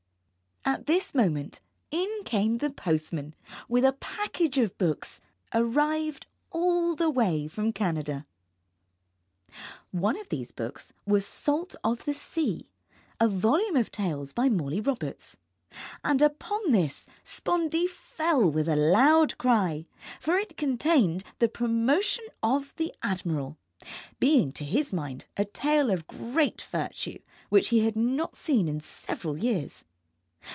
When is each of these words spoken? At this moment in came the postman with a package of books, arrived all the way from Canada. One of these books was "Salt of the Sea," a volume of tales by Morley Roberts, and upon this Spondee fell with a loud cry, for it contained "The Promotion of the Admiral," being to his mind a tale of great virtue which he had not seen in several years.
At 0.63 0.85
this 0.85 1.13
moment 1.15 1.59
in 1.89 2.21
came 2.23 2.55
the 2.59 2.69
postman 2.69 3.33
with 3.67 3.83
a 3.83 3.93
package 3.93 4.59
of 4.59 4.77
books, 4.77 5.19
arrived 5.53 6.27
all 6.51 6.95
the 6.95 7.09
way 7.09 7.47
from 7.47 7.73
Canada. 7.73 8.25
One 9.89 10.17
of 10.19 10.29
these 10.29 10.51
books 10.51 10.93
was 11.05 11.25
"Salt 11.25 11.75
of 11.83 12.05
the 12.05 12.13
Sea," 12.13 12.69
a 13.19 13.27
volume 13.27 13.75
of 13.75 13.89
tales 13.91 14.33
by 14.33 14.49
Morley 14.49 14.79
Roberts, 14.79 15.35
and 16.03 16.21
upon 16.21 16.71
this 16.71 17.07
Spondee 17.23 17.87
fell 17.87 18.49
with 18.49 18.69
a 18.69 18.75
loud 18.77 19.37
cry, 19.39 19.87
for 20.21 20.35
it 20.35 20.57
contained 20.57 21.23
"The 21.39 21.49
Promotion 21.49 22.23
of 22.43 22.75
the 22.75 22.93
Admiral," 23.01 23.57
being 24.19 24.53
to 24.53 24.63
his 24.63 24.93
mind 24.93 25.25
a 25.35 25.43
tale 25.43 25.89
of 25.89 26.07
great 26.07 26.61
virtue 26.61 27.17
which 27.49 27.69
he 27.69 27.79
had 27.83 27.95
not 27.95 28.37
seen 28.37 28.67
in 28.67 28.79
several 28.79 29.37
years. 29.39 29.83